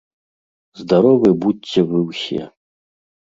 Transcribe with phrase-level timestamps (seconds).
[0.79, 2.43] Здаровы будзьце вы ўсе!